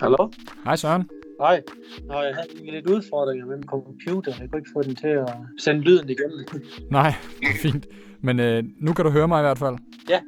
Hallo? 0.00 0.30
Hej 0.64 0.76
Søren. 0.76 1.04
Hej. 1.40 1.62
Nå, 2.08 2.14
jeg 2.14 2.34
havde 2.34 2.48
lige 2.58 2.70
lidt 2.72 2.86
udfordringer 2.86 3.46
med 3.46 3.56
min 3.56 3.66
computer. 3.66 4.32
Jeg 4.40 4.50
kunne 4.50 4.58
ikke 4.60 4.70
få 4.72 4.82
den 4.82 4.94
til 4.94 5.08
at 5.08 5.28
sende 5.58 5.80
lyden 5.80 6.08
igennem. 6.10 6.62
Nej, 6.90 7.12
fint. 7.62 7.86
Men 8.22 8.40
øh, 8.40 8.64
nu 8.80 8.92
kan 8.92 9.04
du 9.04 9.10
høre 9.10 9.28
mig 9.28 9.40
i 9.40 9.42
hvert 9.42 9.58
fald. 9.58 9.76
Ja. 10.08 10.20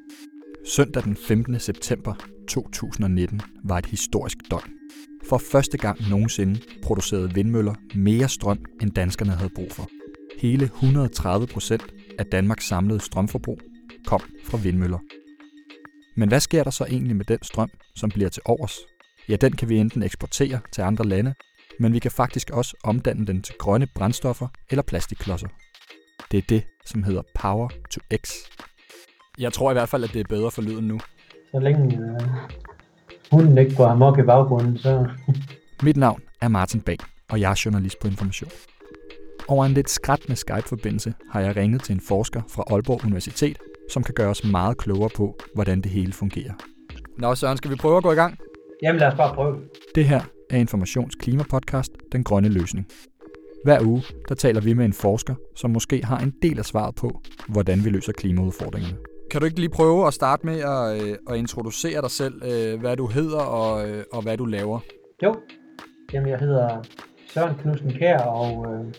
Søndag 0.67 1.03
den 1.03 1.17
15. 1.17 1.59
september 1.59 2.14
2019 2.49 3.40
var 3.65 3.79
et 3.79 3.87
historisk 3.87 4.38
døgn. 4.51 4.71
For 5.29 5.38
første 5.38 5.79
gang 5.79 6.10
nogensinde 6.10 6.60
producerede 6.83 7.35
vindmøller 7.35 7.74
mere 7.95 8.29
strøm, 8.29 8.58
end 8.83 8.90
danskerne 8.90 9.31
havde 9.31 9.51
brug 9.54 9.72
for. 9.72 9.88
Hele 10.38 10.65
130 10.65 11.47
procent 11.47 11.85
af 12.19 12.26
Danmarks 12.26 12.69
samlede 12.69 13.01
strømforbrug 13.01 13.60
kom 14.06 14.21
fra 14.45 14.58
vindmøller. 14.63 14.99
Men 16.19 16.28
hvad 16.28 16.41
sker 16.41 16.64
der 16.64 16.70
så 16.70 16.84
egentlig 16.84 17.16
med 17.16 17.24
den 17.24 17.38
strøm, 17.42 17.70
som 17.95 18.10
bliver 18.10 18.28
til 18.28 18.42
overs? 18.45 18.78
Ja, 19.28 19.36
den 19.36 19.52
kan 19.52 19.68
vi 19.68 19.78
enten 19.78 20.02
eksportere 20.02 20.60
til 20.72 20.82
andre 20.82 21.04
lande, 21.04 21.34
men 21.80 21.92
vi 21.92 21.98
kan 21.98 22.10
faktisk 22.10 22.50
også 22.50 22.76
omdanne 22.84 23.26
den 23.26 23.42
til 23.42 23.54
grønne 23.59 23.86
brændstoffer 23.95 24.48
eller 24.70 24.82
plastikklodser. 24.82 25.48
Det 26.30 26.38
er 26.38 26.42
det, 26.48 26.64
som 26.84 27.02
hedder 27.02 27.23
Power 27.34 27.68
to 27.90 28.00
X. 28.16 28.32
Jeg 29.38 29.52
tror 29.52 29.70
i 29.70 29.74
hvert 29.74 29.88
fald, 29.88 30.04
at 30.04 30.12
det 30.12 30.20
er 30.20 30.24
bedre 30.28 30.50
for 30.50 30.62
lyden 30.62 30.88
nu. 30.88 31.00
Så 31.50 31.59
længe 31.59 31.96
øh, 31.96 32.20
hunden 33.32 33.59
ikke 33.59 33.74
går 33.74 33.87
amok 33.87 34.18
i 34.18 34.23
baggrunden, 34.23 34.78
så... 34.78 35.06
Mit 35.82 35.96
navn 35.96 36.23
er 36.40 36.48
Martin 36.48 36.80
Bag, 36.80 36.98
og 37.28 37.40
jeg 37.40 37.50
er 37.50 37.62
journalist 37.64 38.00
på 38.00 38.09
Information. 38.09 38.50
Over 39.48 39.64
en 39.64 39.73
lidt 39.73 39.90
skrættende 39.90 40.37
Skype-forbindelse 40.37 41.14
har 41.30 41.40
jeg 41.40 41.56
ringet 41.56 41.82
til 41.82 41.92
en 41.95 42.00
forsker 42.00 42.42
fra 42.48 42.64
Aalborg 42.70 43.04
Universitet, 43.04 43.59
som 43.91 44.02
kan 44.02 44.15
gøre 44.15 44.28
os 44.28 44.45
meget 44.45 44.77
klogere 44.78 45.10
på, 45.16 45.38
hvordan 45.55 45.80
det 45.80 45.91
hele 45.91 46.12
fungerer. 46.12 46.52
Nå 47.19 47.34
Søren, 47.34 47.56
skal 47.56 47.70
vi 47.70 47.77
prøve 47.77 47.96
at 47.96 48.02
gå 48.02 48.12
i 48.12 48.15
gang? 48.15 48.38
Jamen 48.82 49.01
lad 49.01 49.09
os 49.09 49.15
bare 49.16 49.35
prøve. 49.35 49.57
Det 49.95 50.04
her 50.04 50.21
er 50.51 50.57
Informations 50.57 51.15
klimapodcast 51.15 51.93
Den 52.12 52.24
Grønne 52.24 52.49
Løsning. 52.49 52.87
Hver 53.65 53.80
uge 53.82 54.02
der 54.29 54.35
taler 54.35 54.60
vi 54.60 54.73
med 54.74 54.85
en 54.85 54.93
forsker, 54.93 55.35
som 55.57 55.71
måske 55.71 56.04
har 56.04 56.18
en 56.18 56.35
del 56.43 56.59
af 56.59 56.65
svaret 56.65 56.95
på, 56.95 57.21
hvordan 57.49 57.85
vi 57.85 57.90
løser 57.90 58.12
klimaudfordringerne. 58.12 58.96
Kan 59.30 59.40
du 59.40 59.46
ikke 59.46 59.60
lige 59.60 59.71
prøve 59.71 60.07
at 60.07 60.15
starte 60.15 60.46
med 60.46 60.60
at, 60.60 61.02
øh, 61.02 61.16
at 61.30 61.37
introducere 61.37 62.02
dig 62.02 62.10
selv, 62.10 62.43
øh, 62.45 62.80
hvad 62.80 62.96
du 62.96 63.07
hedder 63.07 63.40
og, 63.40 63.88
øh, 63.88 64.05
og 64.12 64.23
hvad 64.23 64.37
du 64.37 64.45
laver? 64.45 64.81
Jo. 65.23 65.34
Jamen 66.12 66.29
jeg 66.29 66.39
hedder 66.39 66.83
Søren 67.29 67.55
Knudsen 67.55 67.93
Kær, 67.93 68.19
og 68.19 68.67
øh, 68.73 68.95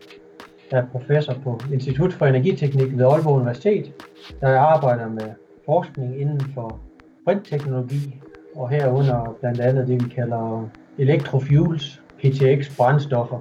jeg 0.72 0.80
er 0.80 0.86
professor 0.92 1.34
på 1.44 1.60
Institut 1.74 2.14
for 2.14 2.26
Energiteknik 2.26 2.98
ved 2.98 3.06
Aalborg 3.06 3.36
Universitet, 3.36 3.94
der 4.42 4.50
jeg 4.50 4.60
arbejder 4.60 5.10
med 5.10 5.32
forskning 5.66 6.22
inden 6.22 6.42
for 6.54 6.80
brintteknologi, 7.26 8.16
og 8.56 8.70
herunder 8.70 9.36
blandt 9.40 9.60
andet 9.60 9.88
det, 9.88 10.04
vi 10.06 10.10
kalder 10.10 10.70
electrofuels, 10.98 12.02
PTX 12.18 12.78
brændstoffer. 12.78 13.40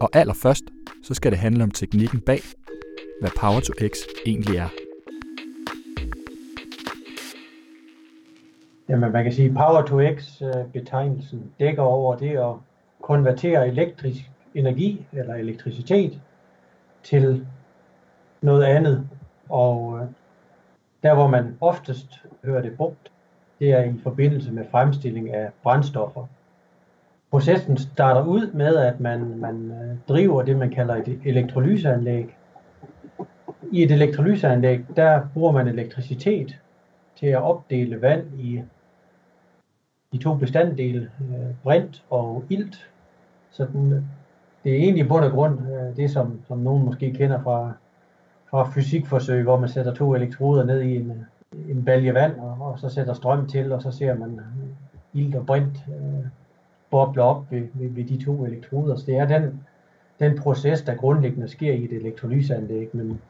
Og 0.00 0.10
allerførst, 0.12 0.64
så 1.02 1.14
skal 1.14 1.30
det 1.30 1.38
handle 1.38 1.62
om 1.64 1.70
teknikken 1.70 2.20
bag, 2.20 2.40
hvad 3.20 3.30
Power 3.40 3.60
to 3.60 3.72
X 3.88 3.96
egentlig 4.26 4.56
er. 4.56 4.68
Jamen 8.88 9.12
man 9.12 9.24
kan 9.24 9.32
sige, 9.32 9.52
Power 9.52 9.82
to 9.82 10.00
X 10.16 10.42
øh, 10.42 10.72
betegnelsen 10.72 11.42
dækker 11.60 11.82
over 11.82 12.16
det 12.16 12.36
at 12.36 12.54
konvertere 13.02 13.68
elektrisk 13.68 14.30
energi 14.56 15.06
eller 15.12 15.34
elektricitet 15.34 16.20
til 17.02 17.46
noget 18.42 18.64
andet. 18.64 19.08
Og 19.48 19.98
øh, 19.98 20.06
der 21.02 21.14
hvor 21.14 21.26
man 21.26 21.56
oftest 21.60 22.24
hører 22.44 22.62
det 22.62 22.76
brugt, 22.76 23.12
det 23.58 23.72
er 23.72 23.82
i 23.82 23.94
forbindelse 24.02 24.52
med 24.52 24.64
fremstilling 24.70 25.34
af 25.34 25.50
brændstoffer. 25.62 26.26
Processen 27.30 27.76
starter 27.76 28.24
ud 28.24 28.52
med, 28.52 28.76
at 28.76 29.00
man, 29.00 29.38
man 29.38 29.70
øh, 29.70 29.96
driver 30.08 30.42
det, 30.42 30.56
man 30.56 30.70
kalder 30.70 30.94
et 30.94 31.20
elektrolyseanlæg. 31.24 32.36
I 33.72 33.82
et 33.82 33.90
elektrolyseanlæg, 33.90 34.80
der 34.96 35.28
bruger 35.34 35.52
man 35.52 35.68
elektricitet 35.68 36.58
til 37.16 37.26
at 37.26 37.42
opdele 37.42 38.02
vand 38.02 38.40
i 38.40 38.62
de 40.12 40.18
to 40.18 40.34
bestanddele, 40.34 41.10
øh, 41.20 41.54
brint 41.62 42.04
og 42.10 42.44
ilt. 42.50 42.90
Så 43.50 43.66
den, 43.72 44.08
det 44.66 44.74
er 44.74 44.78
egentlig 44.78 45.04
i 45.04 45.08
bund 45.08 45.24
og 45.24 45.30
grund 45.30 45.58
øh, 45.60 45.96
det, 45.96 46.10
som, 46.10 46.40
som 46.48 46.58
nogen 46.58 46.84
måske 46.84 47.12
kender 47.12 47.42
fra, 47.42 47.72
fra 48.50 48.70
fysikforsøg, 48.70 49.42
hvor 49.42 49.58
man 49.58 49.68
sætter 49.68 49.94
to 49.94 50.14
elektroder 50.14 50.64
ned 50.64 50.80
i 50.80 50.96
en, 50.96 51.10
øh, 51.10 51.70
en 51.70 51.84
balje 51.84 52.14
vand, 52.14 52.40
og, 52.40 52.56
og 52.60 52.78
så 52.78 52.88
sætter 52.88 53.14
strøm 53.14 53.46
til, 53.46 53.72
og 53.72 53.82
så 53.82 53.90
ser 53.90 54.14
man 54.14 54.40
øh, 54.40 55.20
ilt 55.20 55.34
og 55.34 55.46
brint 55.46 55.84
øh, 55.88 56.26
boble 56.90 57.22
op 57.22 57.50
ved, 57.50 57.62
ved, 57.74 57.90
ved 57.90 58.04
de 58.04 58.24
to 58.24 58.44
elektroder. 58.44 58.96
Så 58.96 59.06
det 59.06 59.16
er 59.16 59.26
den, 59.26 59.60
den 60.20 60.38
proces, 60.38 60.82
der 60.82 60.94
grundlæggende 60.94 61.48
sker 61.48 61.72
i 61.72 61.84
et 61.84 61.92
elektrolyseanlæg, 61.92 62.88
men 62.92 63.20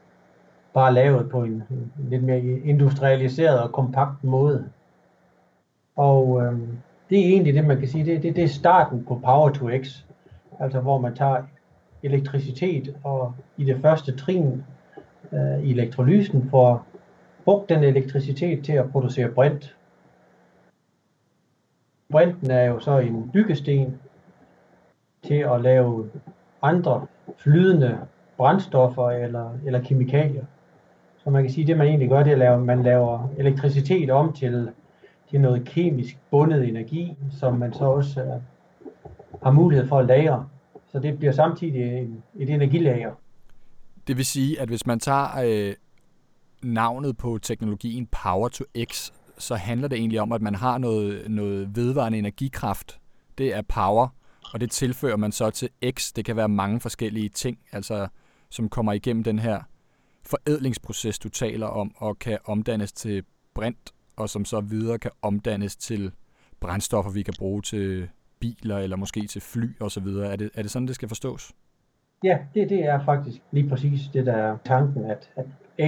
bare 0.73 0.93
lavet 0.93 1.29
på 1.29 1.43
en, 1.43 1.63
en 1.69 1.91
lidt 2.09 2.23
mere 2.23 2.39
industrialiseret 2.41 3.59
og 3.59 3.71
kompakt 3.71 4.23
måde. 4.23 4.65
Og 5.95 6.41
øh, 6.43 6.59
det 7.09 7.19
er 7.19 7.29
egentlig 7.29 7.53
det, 7.53 7.65
man 7.65 7.79
kan 7.79 7.87
sige, 7.87 8.05
det, 8.05 8.23
det, 8.23 8.35
det 8.35 8.43
er 8.43 8.47
starten 8.47 9.05
på 9.07 9.19
Power 9.23 9.49
to 9.49 9.69
X, 9.83 10.06
altså 10.59 10.79
hvor 10.79 10.97
man 10.97 11.15
tager 11.15 11.43
elektricitet 12.03 12.95
og 13.03 13.33
i 13.57 13.63
det 13.63 13.81
første 13.81 14.15
trin 14.15 14.63
øh, 15.31 15.63
i 15.63 15.71
elektrolysen 15.71 16.49
får 16.49 16.85
brugt 17.45 17.69
den 17.69 17.83
elektricitet 17.83 18.65
til 18.65 18.73
at 18.73 18.91
producere 18.91 19.29
brint. 19.29 19.75
Brinten 22.11 22.51
er 22.51 22.63
jo 22.63 22.79
så 22.79 22.99
en 22.99 23.29
byggesten 23.33 23.99
til 25.23 25.35
at 25.35 25.61
lave 25.61 26.09
andre 26.61 27.05
flydende 27.37 27.97
brændstoffer 28.37 29.09
eller, 29.09 29.49
eller 29.65 29.81
kemikalier. 29.81 30.45
Så 31.17 31.29
man 31.29 31.43
kan 31.43 31.51
sige, 31.51 31.63
at 31.63 31.67
det 31.67 31.77
man 31.77 31.87
egentlig 31.87 32.09
gør, 32.09 32.23
det 32.23 32.33
er, 32.33 32.53
at 32.53 32.61
man 32.61 32.83
laver 32.83 33.29
elektricitet 33.37 34.09
om 34.09 34.33
til, 34.33 34.69
til 35.29 35.41
noget 35.41 35.65
kemisk 35.65 36.17
bundet 36.31 36.67
energi, 36.67 37.17
som 37.31 37.53
man 37.53 37.73
så 37.73 37.85
også 37.85 38.39
har 39.47 39.53
mulighed 39.53 39.87
for 39.87 39.99
at 39.99 40.05
lagre. 40.05 40.49
Så 40.91 40.99
det 40.99 41.17
bliver 41.17 41.31
samtidig 41.31 41.97
en, 41.97 42.23
et 42.35 42.49
energilager. 42.49 43.13
Det 44.07 44.17
vil 44.17 44.25
sige, 44.25 44.61
at 44.61 44.69
hvis 44.69 44.85
man 44.85 44.99
tager 44.99 45.27
øh, 45.45 45.73
navnet 46.63 47.17
på 47.17 47.37
teknologien 47.41 48.07
Power 48.23 48.47
to 48.47 48.63
X, 48.83 49.11
så 49.37 49.55
handler 49.55 49.87
det 49.87 49.99
egentlig 49.99 50.21
om, 50.21 50.31
at 50.31 50.41
man 50.41 50.55
har 50.55 50.77
noget, 50.77 51.31
noget 51.31 51.75
vedvarende 51.75 52.17
energikraft. 52.17 52.99
Det 53.37 53.55
er 53.55 53.61
power, 53.61 54.07
og 54.53 54.61
det 54.61 54.71
tilfører 54.71 55.17
man 55.17 55.31
så 55.31 55.49
til 55.49 55.69
X. 55.91 56.11
Det 56.15 56.25
kan 56.25 56.35
være 56.35 56.49
mange 56.49 56.79
forskellige 56.79 57.29
ting, 57.29 57.57
altså 57.71 58.07
som 58.49 58.69
kommer 58.69 58.93
igennem 58.93 59.23
den 59.23 59.39
her 59.39 59.61
forædlingsproces, 60.23 61.19
du 61.19 61.29
taler 61.29 61.67
om, 61.67 61.91
og 61.97 62.19
kan 62.19 62.37
omdannes 62.45 62.93
til 62.93 63.23
brint, 63.53 63.93
og 64.15 64.29
som 64.29 64.45
så 64.45 64.61
videre 64.61 64.99
kan 64.99 65.11
omdannes 65.21 65.75
til 65.75 66.11
brændstoffer, 66.59 67.11
vi 67.11 67.23
kan 67.23 67.33
bruge 67.39 67.61
til 67.61 68.09
biler, 68.39 68.77
eller 68.77 68.97
måske 68.97 69.27
til 69.27 69.41
fly 69.41 69.79
osv. 69.79 70.07
Er 70.07 70.35
det, 70.35 70.49
er 70.53 70.61
det 70.61 70.71
sådan, 70.71 70.87
det 70.87 70.95
skal 70.95 71.07
forstås? 71.07 71.51
Ja, 72.23 72.37
det, 72.53 72.69
det 72.69 72.85
er 72.85 72.99
faktisk 73.05 73.41
lige 73.51 73.69
præcis 73.69 73.99
det, 74.13 74.25
der 74.25 74.33
er 74.33 74.57
tanken, 74.65 75.05
at, 75.05 75.29
at 75.35 75.45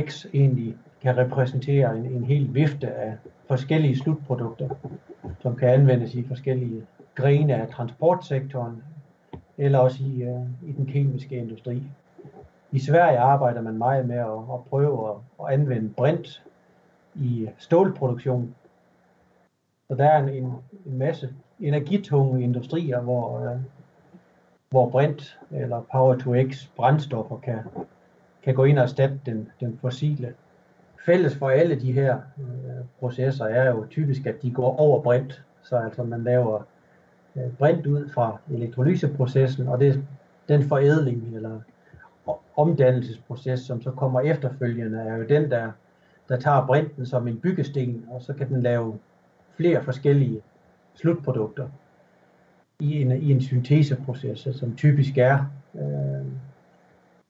X 0.08 0.26
egentlig 0.34 0.76
kan 1.02 1.18
repræsentere 1.18 1.98
en, 1.98 2.06
en 2.06 2.24
hel 2.24 2.54
vifte 2.54 2.92
af 2.92 3.18
forskellige 3.48 3.98
slutprodukter, 3.98 4.70
som 5.40 5.56
kan 5.56 5.70
anvendes 5.70 6.16
i 6.16 6.28
forskellige 6.28 6.86
grene 7.16 7.56
af 7.56 7.68
transportsektoren, 7.68 8.84
eller 9.58 9.80
også 9.80 10.04
i, 10.04 10.24
øh, 10.24 10.70
i 10.70 10.72
den 10.72 10.86
kemiske 10.86 11.36
industri. 11.36 11.84
I 12.72 12.80
Sverige 12.80 13.20
arbejder 13.20 13.62
man 13.62 13.78
meget 13.78 14.08
med 14.08 14.18
at, 14.18 14.54
at 14.54 14.64
prøve 14.70 15.10
at, 15.10 15.16
at 15.40 15.54
anvende 15.54 15.90
brint 15.90 16.44
i 17.16 17.50
stålproduktion. 17.58 18.56
Så 19.88 19.96
der 19.96 20.06
er 20.06 20.28
en, 20.28 20.54
en 20.86 20.98
masse 20.98 21.36
energitunge 21.60 22.44
industrier, 22.44 23.02
hvor, 23.02 23.46
øh, 23.46 23.58
hvor 24.70 24.90
brint 24.90 25.40
eller 25.52 25.82
power 25.92 26.16
to 26.16 26.52
x 26.52 26.68
brændstoffer 26.76 27.38
kan, 27.38 27.60
kan 28.44 28.56
gå 28.56 28.64
ind 28.64 28.78
og 28.78 28.84
erstatte 28.84 29.20
den, 29.26 29.50
den 29.60 29.78
fossile. 29.82 30.34
Fælles 31.06 31.36
for 31.36 31.50
alle 31.50 31.80
de 31.80 31.92
her 31.92 32.18
øh, 32.40 32.86
processer 33.00 33.46
er 33.46 33.70
jo 33.70 33.86
typisk, 33.90 34.26
at 34.26 34.42
de 34.42 34.52
går 34.52 34.78
over 34.78 35.02
brint. 35.02 35.44
Så 35.64 35.76
altså 35.76 36.04
man 36.04 36.24
laver 36.24 36.64
øh, 37.36 37.54
brint 37.58 37.86
ud 37.86 38.10
fra 38.10 38.38
elektrolyseprocessen, 38.54 39.68
og 39.68 39.80
det, 39.80 40.04
den 40.48 40.64
forædling 40.64 41.36
eller 41.36 41.60
omdannelsesproces, 42.56 43.60
som 43.60 43.82
så 43.82 43.92
kommer 43.92 44.22
efterfølgende, 44.22 45.00
er 45.00 45.18
jo 45.18 45.24
den, 45.24 45.52
der, 45.52 45.72
der 46.30 46.40
tager 46.40 46.68
brinten 46.68 47.06
som 47.06 47.28
en 47.28 47.38
byggesten, 47.38 48.06
og 48.10 48.22
så 48.22 48.34
kan 48.34 48.50
den 48.50 48.62
lave 48.62 48.98
flere 49.58 49.84
forskellige 49.84 50.42
slutprodukter 51.02 51.68
i 52.80 53.02
en, 53.02 53.12
i 53.12 53.32
en 53.32 53.42
synteseproces, 53.42 54.48
som 54.52 54.76
typisk 54.76 55.18
er 55.18 55.46
øh, 55.76 56.26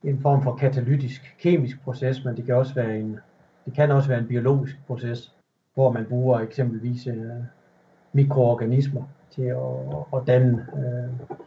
en 0.03 0.21
form 0.21 0.43
for 0.43 0.55
katalytisk 0.55 1.35
kemisk 1.39 1.81
proces, 1.83 2.25
men 2.25 2.37
det 2.37 2.45
kan 2.45 2.55
også 2.55 2.73
være 2.73 2.99
en, 2.99 3.19
det 3.65 3.73
kan 3.73 3.91
også 3.91 4.09
være 4.09 4.19
en 4.19 4.27
biologisk 4.27 4.75
proces. 4.87 5.33
hvor 5.73 5.91
man 5.91 6.05
bruger 6.05 6.39
eksempelvis 6.39 7.07
øh, 7.07 7.15
mikroorganismer 8.13 9.03
til 9.31 9.43
at, 9.43 10.19
at 10.19 10.27
danne 10.27 10.67
øh, 10.77 11.37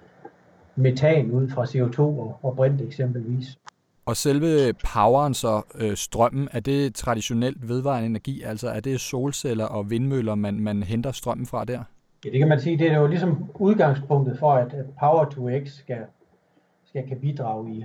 metan 0.76 1.30
ud 1.30 1.48
fra 1.48 1.64
CO2 1.64 2.00
og, 2.00 2.38
og 2.42 2.56
brint 2.56 2.80
eksempelvis. 2.80 3.58
Og 4.06 4.16
selve 4.16 4.74
poweren, 4.92 5.34
så 5.34 5.62
øh, 5.74 5.96
strømmen, 5.96 6.48
er 6.52 6.60
det 6.60 6.94
traditionelt 6.94 7.68
vedvarende 7.68 8.06
energi? 8.06 8.42
Altså 8.42 8.68
er 8.68 8.80
det 8.80 9.00
solceller 9.00 9.64
og 9.64 9.90
vindmøller, 9.90 10.34
man, 10.34 10.60
man 10.60 10.82
henter 10.82 11.12
strømmen 11.12 11.46
fra 11.46 11.64
der? 11.64 11.84
Ja, 12.24 12.30
det 12.30 12.38
kan 12.38 12.48
man 12.48 12.60
sige. 12.60 12.78
Det 12.78 12.92
er 12.92 12.98
jo 12.98 13.06
ligesom 13.06 13.50
udgangspunktet 13.54 14.38
for, 14.38 14.52
at, 14.52 14.74
Power 15.00 15.24
to 15.24 15.50
X 15.64 15.68
skal, 15.68 16.04
skal 16.84 17.08
kan 17.08 17.20
bidrage 17.20 17.72
i, 17.72 17.84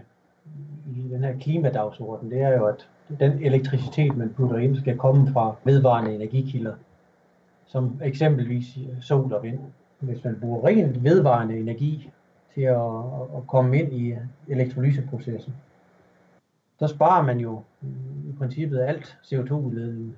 i 0.95 1.09
den 1.09 1.23
her 1.23 1.39
klimadagsorden. 1.39 2.31
Det 2.31 2.41
er 2.41 2.57
jo, 2.57 2.65
at 2.65 2.89
den 3.19 3.31
elektricitet, 3.41 4.17
man 4.17 4.33
putter 4.33 4.57
ind, 4.57 4.75
skal 4.75 4.97
komme 4.97 5.31
fra 5.33 5.55
vedvarende 5.63 6.15
energikilder, 6.15 6.75
som 7.65 7.99
eksempelvis 8.03 8.77
sol 9.01 9.33
og 9.33 9.43
vind. 9.43 9.59
Hvis 9.99 10.23
man 10.23 10.37
bruger 10.39 10.67
rent 10.67 11.03
vedvarende 11.03 11.59
energi 11.59 12.09
til 12.53 12.61
at, 12.61 12.81
at 13.37 13.47
komme 13.47 13.79
ind 13.79 13.93
i 13.93 14.15
elektrolyseprocessen, 14.47 15.53
så 16.79 16.87
sparer 16.87 17.23
man 17.23 17.39
jo 17.39 17.61
i 18.29 18.31
princippet 18.37 18.79
alt 18.79 19.17
CO2-udledning. 19.23 20.17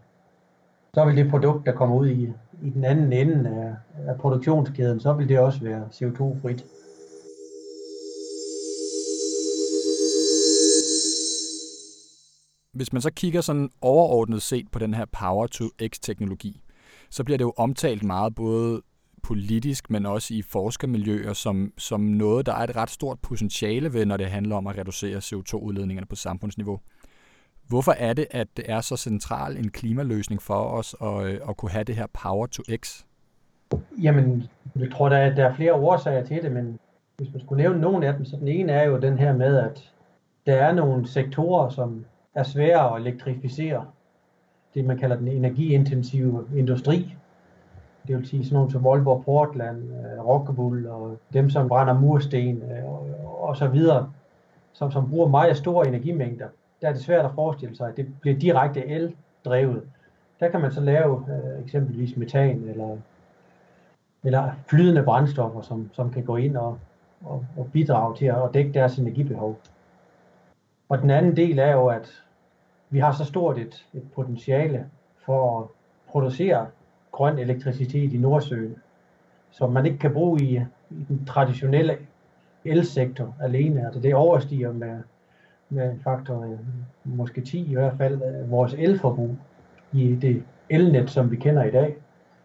Så 0.93 1.05
vil 1.05 1.17
det 1.17 1.29
produkt, 1.29 1.65
der 1.65 1.71
kommer 1.71 1.95
ud 1.95 2.09
i, 2.09 2.23
i 2.63 2.69
den 2.69 2.83
anden 2.85 3.13
ende 3.13 3.49
af, 3.49 3.75
af 4.07 4.19
produktionskæden, 4.19 4.99
så 4.99 5.13
vil 5.13 5.29
det 5.29 5.39
også 5.39 5.63
være 5.63 5.87
CO2-frit. 5.93 6.65
Hvis 12.73 12.93
man 12.93 13.01
så 13.01 13.11
kigger 13.11 13.41
sådan 13.41 13.69
overordnet 13.81 14.41
set 14.41 14.67
på 14.71 14.79
den 14.79 14.93
her 14.93 15.05
Power-to-X-teknologi, 15.19 16.61
så 17.09 17.23
bliver 17.23 17.37
det 17.37 17.45
jo 17.45 17.53
omtalt 17.57 18.03
meget 18.03 18.35
både 18.35 18.81
politisk, 19.23 19.89
men 19.89 20.05
også 20.05 20.33
i 20.33 20.41
forskermiljøer 20.41 21.33
som, 21.33 21.73
som 21.77 22.01
noget, 22.01 22.45
der 22.45 22.53
er 22.53 22.63
et 22.63 22.75
ret 22.75 22.89
stort 22.89 23.19
potentiale 23.19 23.93
ved, 23.93 24.05
når 24.05 24.17
det 24.17 24.27
handler 24.27 24.55
om 24.55 24.67
at 24.67 24.77
reducere 24.77 25.17
CO2-udledningerne 25.17 26.07
på 26.07 26.15
samfundsniveau. 26.15 26.79
Hvorfor 27.69 27.91
er 27.91 28.13
det, 28.13 28.25
at 28.31 28.47
det 28.57 28.65
er 28.71 28.81
så 28.81 28.97
central 28.97 29.57
en 29.57 29.69
klimaløsning 29.69 30.41
for 30.41 30.53
os 30.53 30.95
at, 31.01 31.25
øh, 31.25 31.39
at 31.49 31.57
kunne 31.57 31.71
have 31.71 31.83
det 31.83 31.95
her 31.95 32.07
power 32.23 32.45
to 32.45 32.63
X? 32.75 33.03
Jamen, 34.01 34.43
jeg 34.75 34.91
tror, 34.91 35.09
der 35.09 35.17
er, 35.17 35.35
der 35.35 35.45
er 35.45 35.55
flere 35.55 35.73
årsager 35.73 36.25
til 36.25 36.43
det, 36.43 36.51
men 36.51 36.79
hvis 37.17 37.33
man 37.33 37.41
skulle 37.41 37.61
nævne 37.63 37.81
nogle 37.81 38.07
af 38.07 38.13
dem, 38.13 38.25
så 38.25 38.35
den 38.35 38.47
ene 38.47 38.71
er 38.71 38.83
jo 38.83 38.97
den 38.97 39.17
her 39.17 39.33
med, 39.33 39.57
at 39.57 39.91
der 40.45 40.53
er 40.53 40.73
nogle 40.73 41.07
sektorer, 41.07 41.69
som 41.69 42.05
er 42.35 42.43
svære 42.43 42.95
at 42.95 43.01
elektrificere. 43.01 43.85
Det, 44.73 44.85
man 44.85 44.97
kalder 44.97 45.15
den 45.15 45.27
energiintensive 45.27 46.47
industri, 46.55 47.15
det 48.07 48.17
vil 48.17 48.27
sige 48.27 48.43
sådan 48.43 48.55
nogle 48.55 48.71
som 48.71 48.83
Volvo 48.83 49.17
Portland, 49.17 49.83
øh, 49.83 50.25
Rockwool 50.25 50.87
og 50.87 51.17
dem, 51.33 51.49
som 51.49 51.67
brænder 51.67 51.99
mursten 51.99 52.61
øh, 52.61 52.85
og, 52.85 53.07
og 53.41 53.57
så 53.57 53.67
videre, 53.67 54.11
som, 54.73 54.91
som 54.91 55.09
bruger 55.09 55.27
meget 55.27 55.57
store 55.57 55.87
energimængder. 55.87 56.47
Der 56.81 56.87
er 56.87 56.93
det 56.93 57.01
svært 57.01 57.25
at 57.25 57.31
forestille 57.35 57.75
sig, 57.75 57.89
at 57.89 57.97
det 57.97 58.19
bliver 58.21 58.39
direkte 58.39 58.85
el-drevet. 58.87 59.83
Der 60.39 60.49
kan 60.49 60.61
man 60.61 60.71
så 60.71 60.81
lave 60.81 61.25
øh, 61.29 61.63
eksempelvis 61.63 62.17
metan 62.17 62.63
eller, 62.63 62.97
eller 64.23 64.51
flydende 64.67 65.03
brændstoffer, 65.03 65.61
som, 65.61 65.89
som 65.93 66.11
kan 66.11 66.23
gå 66.23 66.35
ind 66.35 66.57
og, 66.57 66.79
og, 67.21 67.45
og 67.57 67.69
bidrage 67.73 68.15
til 68.15 68.25
at 68.25 68.53
dække 68.53 68.73
deres 68.73 68.97
energibehov. 68.97 69.59
Og 70.89 71.01
den 71.01 71.09
anden 71.09 71.35
del 71.35 71.59
er 71.59 71.71
jo, 71.71 71.87
at 71.87 72.23
vi 72.89 72.99
har 72.99 73.11
så 73.11 73.25
stort 73.25 73.57
et, 73.57 73.85
et 73.93 74.11
potentiale 74.15 74.89
for 75.25 75.59
at 75.59 75.67
producere 76.11 76.67
grøn 77.11 77.39
elektricitet 77.39 78.13
i 78.13 78.17
Nordsøen, 78.17 78.75
som 79.51 79.71
man 79.71 79.85
ikke 79.85 79.97
kan 79.97 80.13
bruge 80.13 80.41
i, 80.41 80.55
i 80.89 81.05
den 81.07 81.25
traditionelle 81.25 81.97
elsektor 82.65 83.35
alene. 83.41 83.85
Altså 83.85 83.99
det 83.99 84.15
overstiger 84.15 84.71
med, 84.71 84.99
med 85.69 85.95
faktor 86.03 86.43
øh, 86.43 86.59
måske 87.03 87.41
10 87.41 87.71
i 87.71 87.73
hvert 87.73 87.97
fald 87.97 88.21
øh, 88.21 88.51
vores 88.51 88.73
elforbrug 88.73 89.35
i 89.93 90.15
det 90.15 90.43
elnet, 90.69 91.09
som 91.09 91.31
vi 91.31 91.35
kender 91.35 91.63
i 91.63 91.71
dag. 91.71 91.95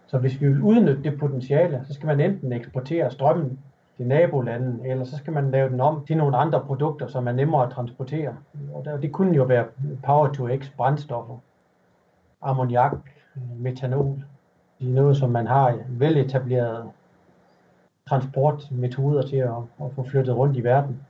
Så 0.06 0.18
hvis 0.18 0.40
vi 0.40 0.48
vil 0.48 0.62
udnytte 0.62 1.02
det 1.02 1.18
potentiale, 1.18 1.84
så 1.86 1.94
skal 1.94 2.06
man 2.06 2.20
enten 2.20 2.52
eksportere 2.52 3.10
strømmen 3.10 3.58
til 3.96 4.06
nabolanden, 4.06 4.86
eller 4.86 5.04
så 5.04 5.16
skal 5.16 5.32
man 5.32 5.50
lave 5.50 5.70
den 5.70 5.80
om 5.80 6.04
til 6.06 6.16
nogle 6.16 6.36
andre 6.36 6.60
produkter, 6.60 7.06
som 7.06 7.28
er 7.28 7.32
nemmere 7.32 7.66
at 7.66 7.72
transportere. 7.72 8.36
Og 8.72 9.02
det 9.02 9.12
kunne 9.12 9.36
jo 9.36 9.44
være 9.44 9.66
Power-to-X 10.06 10.70
brændstoffer, 10.76 11.38
ammoniak, 12.42 12.96
øh, 13.36 13.60
metanol, 13.60 14.24
noget, 14.80 15.16
som 15.16 15.30
man 15.30 15.46
har 15.46 15.78
veletableret 15.88 16.90
transportmetoder 18.08 19.22
til 19.26 19.36
at, 19.36 19.56
at 19.82 19.92
få 19.94 20.06
flyttet 20.10 20.36
rundt 20.36 20.56
i 20.56 20.64
verden. 20.64 21.00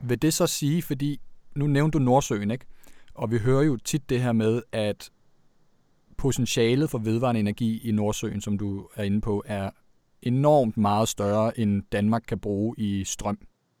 Vil 0.00 0.22
det 0.22 0.34
så 0.34 0.46
sige, 0.46 0.82
fordi 0.82 1.20
nu 1.58 1.66
nævnte 1.66 1.98
du 1.98 2.04
Nordsøen, 2.04 2.50
ikke? 2.50 2.66
og 3.14 3.30
vi 3.30 3.38
hører 3.38 3.62
jo 3.62 3.76
tit 3.76 4.10
det 4.10 4.20
her 4.20 4.32
med, 4.32 4.62
at 4.72 5.10
potentialet 6.16 6.90
for 6.90 6.98
vedvarende 6.98 7.40
energi 7.40 7.88
i 7.88 7.92
Nordsøen, 7.92 8.40
som 8.40 8.58
du 8.58 8.88
er 8.96 9.02
inde 9.02 9.20
på, 9.20 9.42
er 9.46 9.70
enormt 10.22 10.76
meget 10.76 11.08
større, 11.08 11.60
end 11.60 11.82
Danmark 11.92 12.22
kan 12.28 12.38
bruge 12.38 12.74
i 12.78 13.04
strøm. 13.04 13.38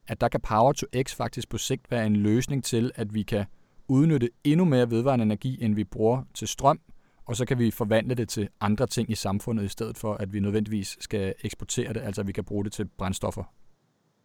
At 0.08 0.20
der 0.20 0.28
kan 0.28 0.40
Power 0.40 0.72
to 0.72 0.86
X 1.02 1.14
faktisk 1.14 1.48
på 1.48 1.58
sigt 1.58 1.90
være 1.90 2.06
en 2.06 2.16
løsning 2.16 2.64
til, 2.64 2.90
at 2.94 3.14
vi 3.14 3.22
kan 3.22 3.44
udnytte 3.88 4.30
endnu 4.44 4.64
mere 4.64 4.90
vedvarende 4.90 5.22
energi, 5.22 5.64
end 5.64 5.74
vi 5.74 5.84
bruger 5.84 6.22
til 6.34 6.48
strøm, 6.48 6.80
og 7.24 7.36
så 7.36 7.44
kan 7.44 7.58
vi 7.58 7.70
forvandle 7.70 8.14
det 8.14 8.28
til 8.28 8.48
andre 8.60 8.86
ting 8.86 9.10
i 9.10 9.14
samfundet, 9.14 9.64
i 9.64 9.68
stedet 9.68 9.98
for 9.98 10.14
at 10.14 10.32
vi 10.32 10.40
nødvendigvis 10.40 10.96
skal 11.00 11.34
eksportere 11.44 11.92
det, 11.92 12.00
altså 12.00 12.20
at 12.20 12.26
vi 12.26 12.32
kan 12.32 12.44
bruge 12.44 12.64
det 12.64 12.72
til 12.72 12.84
brændstoffer. 12.98 13.44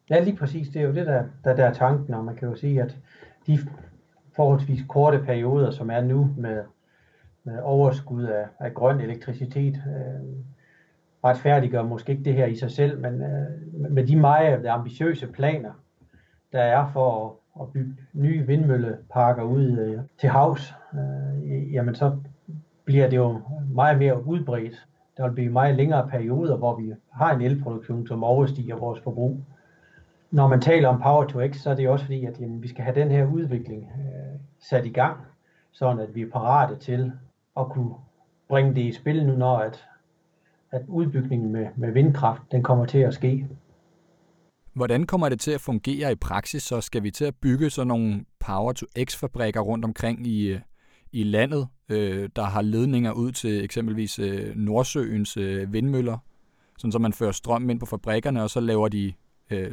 Ja, 0.10 0.24
lige 0.24 0.38
præcis. 0.38 0.68
Det 0.68 0.82
er 0.82 0.86
jo 0.86 0.94
det, 0.94 1.06
der, 1.08 1.24
der, 1.44 1.56
der 1.56 1.66
er 1.66 1.74
tanken, 1.74 2.14
og 2.14 2.26
man 2.26 2.36
kan 2.36 2.48
jo 2.48 2.56
sige, 2.56 2.82
at 2.82 2.98
de 3.48 3.60
forholdsvis 4.36 4.86
korte 4.90 5.19
perioder, 5.19 5.72
som 5.72 5.90
er 5.90 6.01
nu 6.01 6.30
med, 6.38 6.63
med 7.44 7.60
overskud 7.60 8.24
af, 8.24 8.45
af 8.60 8.74
grøn 8.74 9.00
elektricitet, 9.00 9.75
øh, 9.75 10.36
retfærdiggør 11.24 11.84
måske 11.84 12.12
ikke 12.12 12.24
det 12.24 12.34
her 12.34 12.45
i 12.45 12.56
sig 12.56 12.72
selv, 12.72 13.00
men 13.00 13.22
øh, 13.22 13.92
med 13.92 14.07
de 14.07 14.16
meget 14.16 14.66
ambitiøse 14.66 15.28
planer, 15.28 15.72
der 16.54 16.62
er 16.62 16.88
for 16.94 17.25
at, 17.25 17.62
at 17.62 17.74
bygge 17.74 17.95
nye 18.13 18.48
vindmølleparker 18.48 19.44
ud 19.44 19.78
øh, 19.78 20.00
til 20.18 20.30
havs, 20.30 20.74
øh, 20.94 21.74
jamen 21.74 21.95
så 21.95 22.18
bliver 22.86 23.10
det 23.10 23.18
jo 23.18 23.42
meget 23.69 23.98
mere 23.98 24.28
udbredt. 24.28 24.88
Der 25.18 25.28
vil 25.28 25.33
blive 25.33 25.52
meget 25.52 25.76
længere 25.76 26.07
perioder, 26.07 26.57
hvor 26.57 26.76
vi 26.76 26.94
har 27.14 27.35
en 27.35 27.42
elproduktion, 27.42 28.07
som 28.07 28.23
overstiger 28.23 28.76
vores 28.76 29.02
forbrug. 29.02 29.42
Når 30.33 30.47
man 30.47 30.61
taler 30.61 30.90
om 30.90 31.02
Power 31.02 31.28
to 31.28 31.47
X, 31.47 31.57
så 31.57 31.69
er 31.69 31.75
det 31.75 31.90
også 31.90 32.06
fordi, 32.06 32.25
at 32.25 32.40
jamen, 32.40 32.63
vi 32.63 32.68
skal 32.68 32.83
have 32.83 32.95
den 32.95 33.11
her 33.11 33.25
udvikling 33.25 33.92
øh, 33.97 34.40
sat 34.59 34.85
i 34.85 34.90
gang, 34.90 35.18
sådan 35.71 35.99
at 35.99 36.16
vi 36.16 36.21
er 36.21 36.30
parate 36.31 36.75
til 36.75 37.11
at 37.57 37.69
kunne 37.69 37.94
bringe 38.49 38.75
det 38.75 38.81
i 38.81 38.92
spil 38.92 39.25
nu, 39.25 39.35
når 39.35 39.57
at, 39.57 39.85
at 40.71 40.81
udbygningen 40.87 41.52
med, 41.52 41.68
med 41.75 41.92
vindkraft, 41.92 42.42
den 42.52 42.63
kommer 42.63 42.85
til 42.85 42.97
at 42.97 43.13
ske. 43.13 43.47
Hvordan 44.73 45.06
kommer 45.06 45.30
det 45.30 45.40
til 45.40 45.52
at 45.52 45.61
fungere 45.61 46.11
i 46.11 46.16
praksis? 46.16 46.63
Så 46.63 46.81
skal 46.81 47.04
vi 47.04 47.11
til 47.11 47.25
at 47.25 47.35
bygge 47.35 47.69
sådan 47.69 47.87
nogle 47.87 48.25
Power-to-X-fabrikker 48.40 49.61
rundt 49.61 49.85
omkring 49.85 50.28
i, 50.28 50.47
øh, 50.47 50.59
i 51.11 51.23
landet, 51.23 51.68
øh, 51.90 52.30
der 52.35 52.44
har 52.44 52.61
ledninger 52.61 53.11
ud 53.11 53.31
til 53.31 53.63
eksempelvis 53.63 54.19
øh, 54.19 54.56
Nordsøens 54.56 55.37
øh, 55.37 55.73
vindmøller, 55.73 56.18
sådan 56.78 56.92
så 56.92 56.99
man 56.99 57.13
fører 57.13 57.31
strøm 57.31 57.69
ind 57.69 57.80
på 57.80 57.85
fabrikkerne, 57.85 58.44
og 58.44 58.49
så 58.49 58.59
laver 58.59 58.87
de 58.87 59.13
øh, 59.52 59.71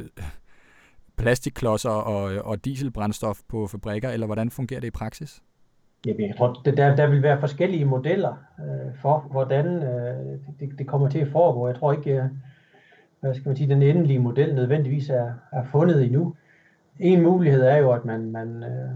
plastikklodser 1.21 1.89
og, 1.89 2.33
øh, 2.33 2.41
og 2.43 2.65
dieselbrændstof 2.65 3.39
på 3.47 3.67
fabrikker, 3.67 4.09
eller 4.09 4.25
hvordan 4.25 4.49
fungerer 4.49 4.79
det 4.79 4.87
i 4.87 4.91
praksis? 4.91 5.41
Jamen, 6.05 6.27
jeg 6.27 6.35
tror, 6.37 6.61
der, 6.65 6.95
der 6.95 7.07
vil 7.07 7.23
være 7.23 7.39
forskellige 7.39 7.85
modeller 7.85 8.35
øh, 8.59 8.95
for, 9.01 9.27
hvordan 9.31 9.65
øh, 9.65 10.39
det, 10.59 10.69
det 10.77 10.87
kommer 10.87 11.09
til 11.09 11.19
at 11.19 11.27
foregå. 11.27 11.67
Jeg 11.67 11.75
tror 11.75 11.93
ikke, 11.93 12.11
øh, 12.11 12.23
hvad 13.19 13.33
skal 13.33 13.49
man 13.49 13.57
sige, 13.57 13.69
den 13.69 13.81
endelige 13.81 14.19
model 14.19 14.55
nødvendigvis 14.55 15.09
er, 15.09 15.33
er 15.51 15.63
fundet 15.71 16.03
endnu. 16.03 16.35
En 16.99 17.21
mulighed 17.21 17.61
er 17.61 17.77
jo, 17.77 17.91
at 17.91 18.05
man, 18.05 18.31
man 18.31 18.63
øh, 18.63 18.89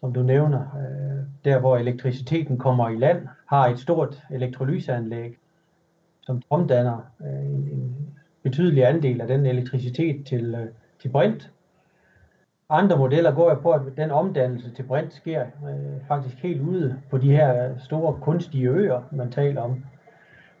som 0.00 0.12
du 0.12 0.22
nævner, 0.22 0.60
øh, 0.60 1.24
der 1.44 1.58
hvor 1.58 1.76
elektriciteten 1.76 2.58
kommer 2.58 2.88
i 2.88 2.96
land, 2.96 3.28
har 3.46 3.68
et 3.68 3.78
stort 3.78 4.22
elektrolyseanlæg, 4.30 5.36
som 6.20 6.42
omdanner 6.50 6.98
øh, 7.20 7.46
en, 7.46 7.68
en 7.72 7.96
betydelig 8.42 8.86
andel 8.86 9.20
af 9.20 9.28
den 9.28 9.46
elektricitet 9.46 10.26
til, 10.26 10.54
øh, 10.54 10.66
til 11.00 11.08
brint. 11.08 11.50
Andre 12.68 12.96
modeller 12.96 13.34
går 13.34 13.54
på, 13.54 13.72
at 13.72 13.80
den 13.96 14.10
omdannelse 14.10 14.74
til 14.74 14.82
brint 14.82 15.14
sker 15.14 15.42
øh, 15.42 16.06
faktisk 16.08 16.36
helt 16.36 16.60
ude 16.60 17.00
på 17.10 17.18
de 17.18 17.30
her 17.30 17.78
store 17.78 18.18
kunstige 18.22 18.68
øer, 18.68 19.02
man 19.10 19.30
taler 19.30 19.62
om. 19.62 19.84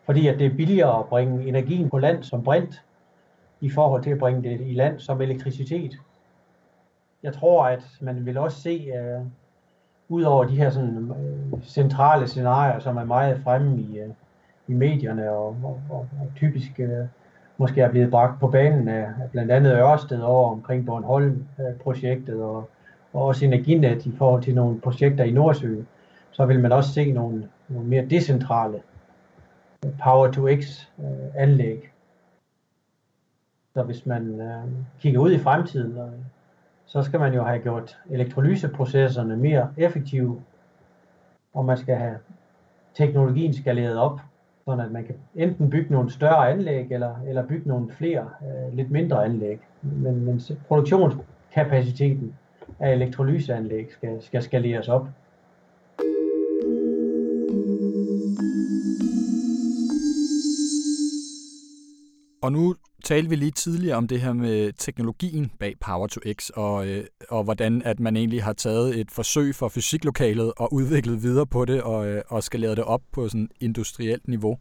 Fordi 0.04 0.26
at 0.26 0.38
det 0.38 0.46
er 0.46 0.56
billigere 0.56 0.98
at 0.98 1.06
bringe 1.06 1.48
energien 1.48 1.90
på 1.90 1.98
land 1.98 2.22
som 2.22 2.44
brint, 2.44 2.82
i 3.60 3.70
forhold 3.70 4.02
til 4.02 4.10
at 4.10 4.18
bringe 4.18 4.42
det 4.42 4.60
i 4.60 4.74
land 4.74 5.00
som 5.00 5.20
elektricitet 5.20 5.92
jeg 7.22 7.34
tror, 7.34 7.66
at 7.66 7.84
man 8.00 8.26
vil 8.26 8.38
også 8.38 8.60
se, 8.60 8.92
øh, 8.96 9.26
ud 10.08 10.22
over 10.22 10.44
de 10.44 10.56
her 10.56 10.70
sådan, 10.70 11.10
øh, 11.10 11.62
centrale 11.62 12.26
scenarier, 12.26 12.78
som 12.78 12.96
er 12.96 13.04
meget 13.04 13.40
fremme 13.44 13.80
i, 13.80 13.98
øh, 13.98 14.10
i 14.68 14.72
medierne 14.72 15.30
og, 15.30 15.56
og, 15.64 15.80
og, 15.90 16.08
og 16.20 16.32
typisk 16.36 16.80
øh, 16.80 17.06
måske 17.60 17.80
er 17.80 17.90
blevet 17.90 18.10
bragt 18.10 18.40
på 18.40 18.46
banen 18.46 18.88
af, 18.88 19.08
blandt 19.32 19.50
andet 19.50 19.72
Ørsted 19.72 20.20
over 20.20 20.50
omkring 20.50 20.86
Bornholm-projektet 20.86 22.42
og, 22.42 22.70
og 23.12 23.22
også 23.22 23.44
Energinet 23.44 24.06
i 24.06 24.16
forhold 24.16 24.42
til 24.42 24.54
nogle 24.54 24.80
projekter 24.80 25.24
i 25.24 25.30
Nordsøen, 25.30 25.88
så 26.30 26.46
vil 26.46 26.60
man 26.60 26.72
også 26.72 26.92
se 26.92 27.12
nogle, 27.12 27.48
nogle 27.68 27.88
mere 27.88 28.06
decentrale 28.06 28.82
øh, 29.84 29.90
Power-to-X-anlæg. 30.04 31.76
Øh, 31.76 31.88
så 33.74 33.82
hvis 33.82 34.06
man 34.06 34.40
øh, 34.40 34.64
kigger 35.00 35.20
ud 35.20 35.32
i 35.32 35.38
fremtiden, 35.38 35.98
øh, 35.98 36.12
så 36.86 37.02
skal 37.02 37.20
man 37.20 37.34
jo 37.34 37.42
have 37.44 37.58
gjort 37.58 37.98
elektrolyseprocesserne 38.10 39.36
mere 39.36 39.68
effektive, 39.76 40.42
og 41.54 41.64
man 41.64 41.76
skal 41.76 41.96
have 41.96 42.18
teknologien 42.94 43.54
skaleret 43.54 43.98
op, 43.98 44.20
sådan 44.70 44.84
at 44.84 44.92
man 44.92 45.04
kan 45.04 45.14
enten 45.34 45.70
bygge 45.70 45.92
nogle 45.92 46.10
større 46.10 46.50
anlæg, 46.50 46.86
eller, 46.90 47.14
eller 47.28 47.46
bygge 47.46 47.68
nogle 47.68 47.90
flere, 47.90 48.28
øh, 48.42 48.76
lidt 48.76 48.90
mindre 48.90 49.24
anlæg. 49.24 49.58
Men, 49.82 50.24
men 50.24 50.40
produktionskapaciteten 50.68 52.34
af 52.78 52.92
elektrolyseanlæg 52.92 53.86
skal, 53.92 54.22
skal 54.22 54.42
skaleres 54.42 54.88
op. 54.88 55.06
Og 62.42 62.52
nu 62.52 62.74
talte 63.04 63.28
vi 63.28 63.36
lige 63.36 63.50
tidligere 63.50 63.96
om 63.96 64.08
det 64.08 64.20
her 64.20 64.32
med 64.32 64.72
teknologien 64.72 65.52
bag 65.58 65.74
Power 65.80 66.06
to 66.06 66.20
X, 66.32 66.50
og, 66.50 66.88
øh, 66.88 67.04
og 67.28 67.44
hvordan 67.44 67.82
at 67.82 68.00
man 68.00 68.16
egentlig 68.16 68.42
har 68.42 68.52
taget 68.52 69.00
et 69.00 69.10
forsøg 69.10 69.54
for 69.54 69.68
fysiklokalet 69.68 70.52
og 70.56 70.72
udviklet 70.72 71.22
videre 71.22 71.46
på 71.46 71.64
det 71.64 71.82
og, 71.82 72.08
øh, 72.08 72.22
og 72.28 72.42
skaleret 72.42 72.76
det 72.76 72.84
op 72.84 73.02
på 73.12 73.28
sådan 73.28 73.48
industrielt 73.60 74.28
niveau. 74.28 74.58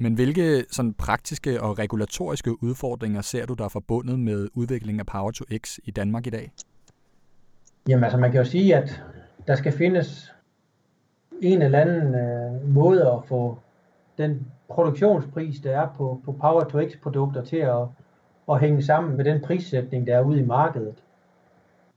Men 0.00 0.14
hvilke 0.14 0.64
sådan 0.70 0.94
praktiske 0.94 1.62
og 1.62 1.78
regulatoriske 1.78 2.62
udfordringer 2.62 3.20
ser 3.20 3.46
du, 3.46 3.54
der 3.54 3.64
er 3.64 3.68
forbundet 3.68 4.18
med 4.20 4.48
udviklingen 4.54 5.00
af 5.00 5.06
Power 5.06 5.30
to 5.30 5.44
X 5.58 5.78
i 5.84 5.90
Danmark 5.90 6.26
i 6.26 6.30
dag? 6.30 6.52
Jamen 7.88 8.04
altså 8.04 8.18
man 8.18 8.32
kan 8.32 8.38
jo 8.38 8.44
sige, 8.44 8.76
at 8.76 9.02
der 9.46 9.56
skal 9.56 9.72
findes 9.72 10.32
en 11.42 11.62
eller 11.62 11.80
anden 11.80 12.14
øh, 12.14 12.74
måde 12.74 13.06
at 13.06 13.28
få 13.28 13.58
den 14.18 14.46
produktionspris, 14.68 15.60
der 15.60 15.80
er 15.80 15.88
på, 15.96 16.20
på 16.24 16.32
Power 16.32 16.64
to 16.64 16.78
X 16.88 16.92
produkter 17.02 17.44
til 17.44 17.56
at, 17.56 17.86
at 18.50 18.60
hænge 18.60 18.82
sammen 18.82 19.16
med 19.16 19.24
den 19.24 19.40
prissætning, 19.40 20.06
der 20.06 20.16
er 20.16 20.22
ude 20.22 20.40
i 20.40 20.44
markedet. 20.44 20.94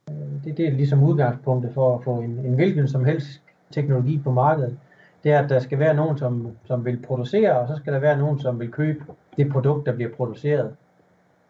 Øh, 0.10 0.44
det, 0.44 0.58
det 0.58 0.68
er 0.68 0.72
ligesom 0.72 1.04
udgangspunktet 1.04 1.74
for 1.74 1.98
at 1.98 2.04
få 2.04 2.16
en, 2.16 2.40
en 2.46 2.54
hvilken 2.54 2.88
som 2.88 3.06
helst 3.06 3.42
teknologi 3.72 4.20
på 4.20 4.32
markedet. 4.32 4.78
Det 5.24 5.32
er, 5.32 5.44
at 5.44 5.50
der 5.50 5.60
skal 5.60 5.80
være 5.80 5.94
nogen, 5.94 6.18
som, 6.18 6.52
som 6.66 6.86
vil 6.86 7.00
producere, 7.08 7.60
og 7.60 7.68
så 7.68 7.76
skal 7.76 7.94
der 7.94 8.00
være 8.00 8.18
nogen, 8.18 8.40
som 8.40 8.60
vil 8.60 8.72
købe 8.72 9.04
det 9.38 9.52
produkt, 9.52 9.86
der 9.86 9.96
bliver 9.96 10.12
produceret. 10.16 10.76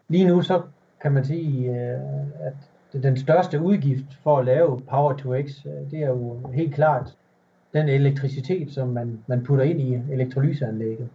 Lige 0.08 0.26
nu 0.26 0.42
så 0.42 0.62
kan 1.00 1.12
man 1.12 1.24
sige, 1.24 1.70
øh, 1.70 2.00
at 2.40 3.02
den 3.02 3.16
største 3.16 3.60
udgift 3.60 4.18
for 4.22 4.38
at 4.38 4.44
lave 4.44 4.80
Power 4.90 5.12
to 5.12 5.34
X, 5.42 5.66
øh, 5.66 5.90
det 5.90 6.02
er 6.02 6.08
jo 6.08 6.36
helt 6.52 6.74
klart 6.74 7.16
den 7.72 7.88
elektricitet, 7.88 8.72
som 8.72 8.88
man, 8.88 9.18
man 9.26 9.44
putter 9.44 9.64
ind 9.64 9.80
i 9.80 10.00
elektrolyseanlægget. 10.10 11.08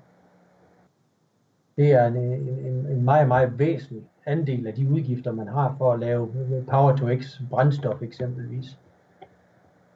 Det 1.78 1.92
er 1.92 2.06
en, 2.06 2.18
en, 2.18 2.88
en 2.90 3.04
meget, 3.04 3.28
meget 3.28 3.60
væsentlig 3.60 4.04
andel 4.26 4.68
af 4.68 4.74
de 4.74 4.90
udgifter, 4.90 5.32
man 5.32 5.48
har 5.48 5.76
for 5.78 5.94
at 5.94 6.00
lave 6.00 6.30
Power 6.70 6.96
to 6.96 7.06
X 7.16 7.42
brændstof 7.50 8.02
eksempelvis. 8.02 8.78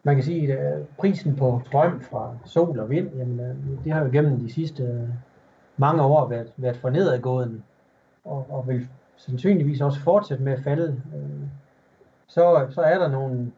Man 0.04 0.16
kan 0.16 0.24
sige, 0.24 0.58
at 0.58 0.80
øh, 0.80 0.86
prisen 0.98 1.36
på 1.36 1.62
strøm 1.66 2.02
fra 2.02 2.38
sol 2.46 2.80
og 2.80 2.90
vind, 2.90 3.10
jamen, 3.18 3.40
øh, 3.40 3.56
det 3.84 3.92
har 3.92 4.04
jo 4.04 4.10
gennem 4.12 4.40
de 4.40 4.54
sidste 4.54 4.84
øh, 4.84 5.10
mange 5.78 6.04
år 6.04 6.28
været, 6.28 6.54
været 6.58 6.78
for 6.78 6.90
nedadgående, 6.90 7.62
og, 8.26 8.46
og 8.50 8.68
vil 8.68 8.88
sandsynligvis 9.18 9.82
også 9.82 10.00
fortsætte 10.00 10.44
med 10.44 10.54
at 10.54 10.64
falde. 10.64 11.02
Så, 12.28 12.68
så 12.70 12.82
er 12.82 12.98
der 12.98 13.08
nogle, 13.08 13.52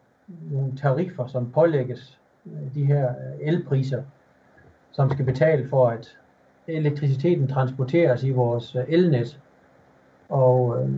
nogle 0.51 0.77
tariffer, 0.77 1.27
som 1.27 1.51
pålægges 1.51 2.19
de 2.75 2.85
her 2.85 3.09
øh, 3.09 3.47
elpriser, 3.47 4.03
som 4.91 5.11
skal 5.11 5.25
betale 5.25 5.69
for, 5.69 5.87
at 5.87 6.17
elektriciteten 6.67 7.47
transporteres 7.47 8.23
i 8.23 8.31
vores 8.31 8.75
øh, 8.75 8.83
elnet. 8.87 9.39
Og 10.29 10.81
øh, 10.81 10.89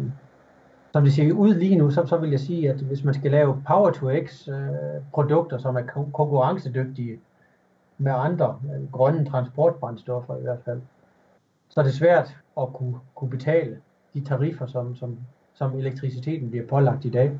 som 0.91 1.03
det 1.03 1.13
ser 1.13 1.33
ud 1.33 1.53
lige 1.53 1.75
nu, 1.75 1.91
så, 1.91 2.05
så 2.05 2.17
vil 2.17 2.29
jeg 2.29 2.39
sige, 2.39 2.69
at 2.69 2.75
hvis 2.75 3.03
man 3.03 3.13
skal 3.13 3.31
lave 3.31 3.63
Power-to-X 3.67 4.47
øh, 4.47 5.01
produkter, 5.13 5.57
som 5.57 5.75
er 5.75 5.81
konkurrencedygtige 6.13 7.19
med 7.97 8.11
andre 8.15 8.59
øh, 8.75 8.91
grønne 8.91 9.25
transportbrændstoffer 9.25 10.37
i 10.37 10.41
hvert 10.41 10.61
fald, 10.65 10.81
så 11.69 11.79
er 11.79 11.83
det 11.83 11.93
svært 11.93 12.37
at 12.61 12.73
kunne, 12.73 12.95
kunne 13.15 13.29
betale 13.29 13.77
de 14.13 14.23
tariffer, 14.23 14.65
som, 14.65 14.95
som, 14.95 15.17
som 15.53 15.79
elektriciteten 15.79 16.49
bliver 16.49 16.67
pålagt 16.67 17.05
i 17.05 17.09
dag 17.09 17.39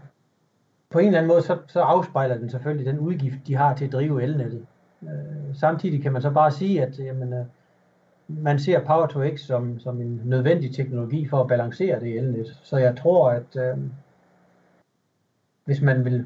på 0.95 0.99
en 0.99 1.07
eller 1.07 1.19
anden 1.19 1.27
måde, 1.27 1.41
så, 1.41 1.57
så 1.67 1.79
afspejler 1.79 2.37
den 2.37 2.49
selvfølgelig 2.49 2.85
den 2.85 2.99
udgift, 2.99 3.47
de 3.47 3.55
har 3.55 3.75
til 3.75 3.85
at 3.85 3.91
drive 3.91 4.23
elnettet. 4.23 4.65
Øh, 5.03 5.55
samtidig 5.55 6.03
kan 6.03 6.13
man 6.13 6.21
så 6.21 6.31
bare 6.31 6.51
sige, 6.51 6.83
at 6.83 6.99
jamen, 6.99 7.33
øh, 7.33 7.45
man 8.27 8.59
ser 8.59 8.85
Power 8.85 9.07
to 9.07 9.19
X 9.35 9.39
som, 9.39 9.79
som 9.79 10.01
en 10.01 10.21
nødvendig 10.25 10.75
teknologi 10.75 11.27
for 11.27 11.41
at 11.41 11.47
balancere 11.47 11.99
det 11.99 12.17
elnet. 12.17 12.59
Så 12.63 12.77
jeg 12.77 12.97
tror, 12.97 13.29
at 13.29 13.55
øh, 13.55 13.77
hvis 15.65 15.81
man 15.81 16.05
vil 16.05 16.25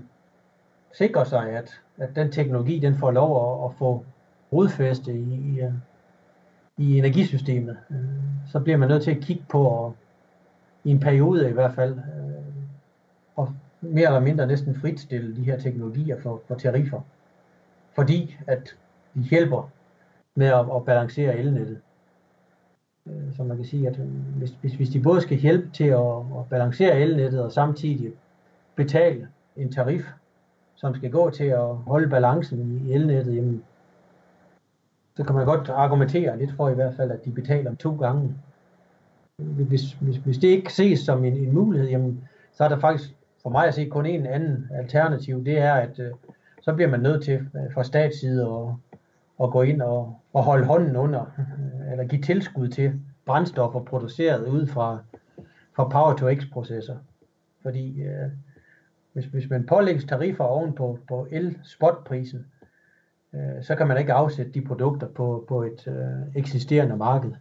sikre 0.93 1.25
sig, 1.25 1.49
at, 1.49 1.81
at 1.97 2.15
den 2.15 2.31
teknologi 2.31 2.79
den 2.79 2.95
får 2.95 3.11
lov 3.11 3.63
at, 3.63 3.69
at 3.69 3.75
få 3.77 4.05
rodfæste 4.53 5.13
i, 5.13 5.33
i, 5.33 5.61
øh, 5.61 5.73
i 6.77 6.97
energisystemet, 6.97 7.77
øh, 7.91 7.97
så 8.47 8.59
bliver 8.59 8.77
man 8.77 8.89
nødt 8.89 9.03
til 9.03 9.11
at 9.11 9.21
kigge 9.21 9.43
på, 9.49 9.63
og, 9.63 9.95
i 10.83 10.91
en 10.91 10.99
periode 10.99 11.49
i 11.49 11.53
hvert 11.53 11.73
fald, 11.73 11.93
øh, 11.93 12.53
og 13.35 13.53
mere 13.81 14.05
eller 14.05 14.19
mindre 14.19 14.48
næsten 14.48 14.75
fritstille 14.75 15.36
de 15.36 15.43
her 15.43 15.59
teknologier 15.59 16.21
for, 16.21 16.41
for 16.48 16.55
tariffer, 16.55 17.01
fordi 17.95 18.38
at 18.48 18.75
de 19.15 19.21
hjælper 19.21 19.69
med 20.36 20.48
at, 20.48 20.65
at 20.75 20.86
balancere 20.86 21.38
elnettet. 21.38 21.81
Øh, 23.07 23.36
så 23.36 23.43
man 23.43 23.57
kan 23.57 23.65
sige, 23.65 23.88
at 23.88 24.00
øh, 24.00 24.05
hvis, 24.38 24.50
hvis, 24.62 24.74
hvis 24.74 24.89
de 24.89 25.01
både 25.01 25.21
skal 25.21 25.38
hjælpe 25.38 25.69
til 25.74 25.83
at, 25.83 26.15
at 26.17 26.50
balancere 26.50 27.00
elnettet 27.00 27.43
og 27.43 27.51
samtidig 27.51 28.13
betale 28.75 29.27
en 29.55 29.71
tarif, 29.71 30.05
som 30.75 30.95
skal 30.95 31.12
gå 31.12 31.29
til 31.29 31.43
at 31.43 31.75
holde 31.75 32.09
balancen 32.09 32.81
i 32.86 32.93
elnettet, 32.93 33.36
jamen, 33.36 33.63
så 35.15 35.24
kan 35.24 35.36
man 35.36 35.45
godt 35.45 35.69
argumentere 35.69 36.38
lidt 36.38 36.53
for 36.55 36.69
i 36.69 36.74
hvert 36.74 36.95
fald, 36.95 37.12
at 37.12 37.25
de 37.25 37.31
betaler 37.31 37.75
to 37.75 37.95
gange. 37.95 38.36
Hvis, 39.38 39.91
hvis, 39.91 40.15
hvis 40.15 40.38
det 40.38 40.48
ikke 40.48 40.74
ses 40.74 41.00
som 41.00 41.25
en, 41.25 41.38
en 41.38 41.53
mulighed, 41.53 41.89
jamen, 41.89 42.29
så 42.53 42.63
er 42.63 42.69
der 42.69 42.79
faktisk 42.79 43.15
for 43.43 43.50
mig 43.50 43.67
at 43.67 43.74
se 43.74 43.86
kun 43.86 44.05
en 44.05 44.25
anden 44.25 44.69
alternativ, 44.74 45.46
det 45.46 45.58
er, 45.58 45.74
at 45.74 46.00
øh, 46.00 46.12
så 46.62 46.74
bliver 46.74 46.89
man 46.89 47.00
nødt 47.00 47.24
til 47.24 47.34
øh, 47.34 47.74
fra 47.74 47.84
statsside 47.84 48.43
at, 48.43 48.74
at 49.43 49.51
gå 49.51 49.62
ind 49.62 49.81
og, 49.81 50.19
og 50.34 50.43
holde 50.43 50.65
hånden 50.65 50.96
under, 50.96 51.25
øh, 51.39 51.91
eller 51.91 52.08
give 52.08 52.22
tilskud 52.22 52.67
til 52.67 53.01
brændstoffer 53.25 53.84
produceret 53.84 54.48
ud 54.48 54.67
fra, 54.67 55.00
fra 55.75 55.89
Power-to-X-processer. 55.89 56.98
Fordi 57.62 58.01
øh, 58.01 58.29
hvis, 59.13 59.25
hvis 59.25 59.50
man 59.50 59.65
pålægges 59.65 60.05
tariffer 60.05 60.43
oven 60.43 60.74
på, 60.74 61.00
på 61.08 61.27
el-spotprisen, 61.31 62.46
øh, 63.34 63.63
så 63.63 63.75
kan 63.75 63.88
man 63.88 63.98
ikke 63.98 64.13
afsætte 64.13 64.51
de 64.51 64.62
produkter 64.62 65.08
på, 65.08 65.46
på 65.48 65.63
et 65.63 65.88
øh, 65.88 66.36
eksisterende 66.36 66.98
marked. 66.98 67.31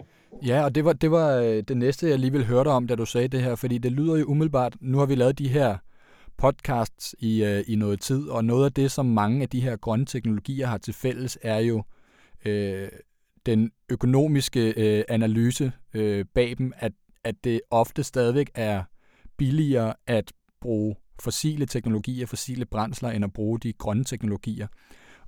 Ja, 0.47 0.65
og 0.65 0.75
det 0.75 0.85
var, 0.85 0.93
det 0.93 1.11
var 1.11 1.37
øh, 1.37 1.63
det 1.69 1.77
næste, 1.77 2.09
jeg 2.09 2.19
lige 2.19 2.33
ville 2.33 2.47
høre 2.47 2.65
dig 2.65 2.73
om, 2.73 2.87
da 2.87 2.95
du 2.95 3.07
sagde 3.07 3.29
det 3.29 3.43
her, 3.43 3.55
fordi 3.55 3.79
det 3.79 3.93
lyder 3.93 4.17
jo 4.17 4.25
umiddelbart, 4.25 4.77
nu 4.81 4.99
har 4.99 5.07
vi 5.07 5.15
lavet 5.15 5.39
de 5.39 5.49
her 5.49 5.77
podcasts 6.37 7.15
i, 7.19 7.45
øh, 7.45 7.65
i 7.67 7.77
noget 7.77 8.01
tid, 8.01 8.29
og 8.29 8.45
noget 8.45 8.65
af 8.65 8.73
det, 8.73 8.91
som 8.91 9.07
mange 9.07 9.43
af 9.43 9.49
de 9.49 9.61
her 9.61 9.77
grønne 9.77 10.07
teknologier 10.07 10.67
har 10.67 10.79
til 10.79 10.95
fælles, 10.95 11.39
er 11.43 11.59
jo 11.59 11.83
øh, 12.45 12.89
den 13.47 13.71
økonomiske 13.89 14.75
øh, 14.77 15.05
analyse 15.09 15.73
øh, 15.95 16.25
bag 16.35 16.55
dem, 16.59 16.73
at, 16.77 16.93
at 17.25 17.35
det 17.45 17.61
ofte 17.71 18.03
stadigvæk 18.03 18.51
er 18.55 18.83
billigere 19.37 19.95
at 20.07 20.33
bruge 20.61 20.97
fossile 21.21 21.67
teknologier, 21.67 22.27
fossile 22.27 22.65
brændsler, 22.65 23.11
end 23.11 23.25
at 23.25 23.33
bruge 23.33 23.59
de 23.59 23.73
grønne 23.73 24.05
teknologier. 24.05 24.67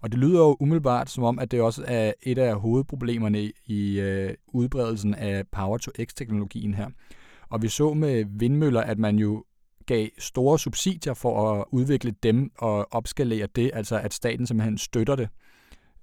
Og 0.03 0.13
det 0.13 0.19
lyder 0.19 0.39
jo 0.39 0.57
umiddelbart 0.61 1.11
som 1.11 1.25
om, 1.25 1.39
at 1.39 1.51
det 1.51 1.61
også 1.61 1.85
er 1.87 2.13
et 2.23 2.39
af 2.39 2.61
hovedproblemerne 2.61 3.53
i, 3.67 4.01
øh, 4.01 4.35
udbredelsen 4.49 5.15
af 5.15 5.45
Power-to-X-teknologien 5.53 6.75
her. 6.75 6.89
Og 7.49 7.63
vi 7.63 7.69
så 7.69 7.95
med 7.95 8.25
vindmøller, 8.29 8.81
at 8.81 8.99
man 8.99 9.19
jo 9.19 9.45
gav 9.87 10.09
store 10.19 10.59
subsidier 10.59 11.15
for 11.15 11.53
at 11.53 11.65
udvikle 11.71 12.15
dem 12.23 12.51
og 12.59 12.87
opskalere 12.91 13.49
det, 13.57 13.71
altså 13.75 13.99
at 13.99 14.15
staten 14.15 14.47
simpelthen 14.47 14.79
støtter 14.79 15.17
det. 15.17 15.29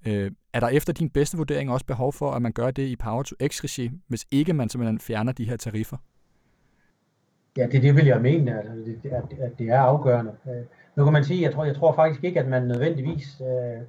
Øh, 0.06 0.30
er 0.52 0.60
der 0.60 0.68
efter 0.68 0.92
din 0.92 1.10
bedste 1.10 1.36
vurdering 1.36 1.70
også 1.70 1.86
behov 1.86 2.12
for, 2.12 2.30
at 2.30 2.42
man 2.42 2.52
gør 2.52 2.70
det 2.70 2.86
i 2.86 2.96
Power 2.96 3.22
to 3.22 3.36
X-regi, 3.48 3.90
hvis 4.08 4.26
ikke 4.30 4.52
man 4.52 4.68
simpelthen 4.68 4.98
fjerner 4.98 5.32
de 5.32 5.44
her 5.44 5.56
tariffer? 5.56 5.96
Ja, 7.56 7.66
det, 7.66 7.82
det 7.82 7.96
vil 7.96 8.06
jeg 8.06 8.20
mene, 8.20 8.58
altså, 8.58 8.74
det, 9.02 9.10
at, 9.10 9.38
at 9.38 9.58
det 9.58 9.68
er 9.68 9.80
afgørende. 9.80 10.32
Øh, 10.46 10.64
nu 10.98 11.04
kan 11.04 11.12
man 11.12 11.24
sige, 11.24 11.42
jeg 11.42 11.54
tror, 11.54 11.64
jeg 11.64 11.76
tror 11.76 11.92
faktisk 11.92 12.24
ikke, 12.24 12.40
at 12.40 12.48
man 12.48 12.62
nødvendigvis 12.62 13.40
øh, 13.40 13.82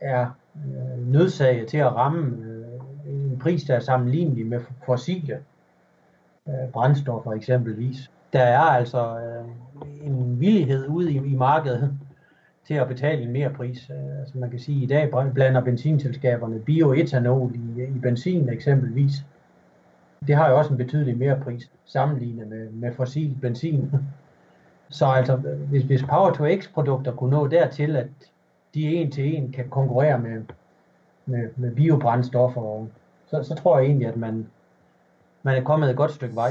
er 0.00 0.26
øh, 0.56 1.12
nødsaget 1.12 1.68
til 1.68 1.78
at 1.78 1.94
ramme 1.94 2.46
øh, 2.46 3.30
en 3.30 3.38
pris, 3.38 3.64
der 3.64 3.74
er 3.74 3.80
sammenlignelig 3.80 4.46
med 4.46 4.60
fossile 4.86 5.38
øh, 6.48 6.68
brændstoffer 6.72 7.32
eksempelvis. 7.32 8.10
Der 8.32 8.42
er 8.42 8.58
altså 8.58 9.18
øh, 9.18 9.44
en 10.06 10.40
villighed 10.40 10.86
ude 10.88 11.12
i, 11.12 11.16
i 11.16 11.36
markedet 11.36 11.98
til 12.66 12.74
at 12.74 12.88
betale 12.88 13.22
en 13.22 13.32
mere 13.32 13.50
pris. 13.50 13.90
Øh, 13.90 14.18
altså 14.20 14.38
man 14.38 14.50
kan 14.50 14.58
sige, 14.58 14.76
at 14.76 14.82
i 14.82 14.86
dag 14.86 15.32
blander 15.34 15.60
benzinselskaberne 15.60 16.58
bioetanol 16.58 17.52
i, 17.54 17.82
i 17.82 17.98
benzin 17.98 18.48
eksempelvis. 18.48 19.12
Det 20.26 20.36
har 20.36 20.50
jo 20.50 20.58
også 20.58 20.70
en 20.70 20.76
betydelig 20.76 21.18
mere 21.18 21.40
pris 21.40 21.70
sammenlignet 21.84 22.48
med, 22.48 22.70
med 22.70 22.92
fossil 22.92 23.36
benzin. 23.40 23.90
Så 24.90 25.06
altså, 25.06 25.36
hvis, 25.70 25.82
hvis 25.82 26.02
Power-to-X-produkter 26.02 27.12
kunne 27.12 27.30
nå 27.30 27.46
dertil, 27.46 27.96
at 27.96 28.06
de 28.74 28.94
en 28.94 29.10
til 29.10 29.36
en 29.36 29.52
kan 29.52 29.68
konkurrere 29.68 30.18
med, 30.18 30.42
med, 31.26 31.48
med 31.56 31.74
biobrændstoffer, 31.74 32.86
så, 33.26 33.42
så 33.42 33.54
tror 33.54 33.78
jeg 33.78 33.86
egentlig, 33.86 34.08
at 34.08 34.16
man, 34.16 34.46
man 35.42 35.56
er 35.56 35.62
kommet 35.64 35.90
et 35.90 35.96
godt 35.96 36.12
stykke 36.12 36.34
vej. 36.34 36.50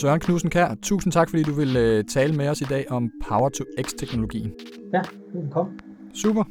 Søren 0.00 0.20
Knudsen 0.20 0.50
Kær, 0.50 0.74
tusind 0.82 1.12
tak, 1.12 1.30
fordi 1.30 1.42
du 1.42 1.52
vil 1.52 1.76
øh, 1.76 2.04
tale 2.04 2.34
med 2.34 2.48
os 2.48 2.60
i 2.60 2.64
dag 2.64 2.86
om 2.90 3.10
Power-to-X-teknologien. 3.28 4.52
Ja, 4.92 5.00
velkommen. 5.34 5.80
Super. 6.14 6.44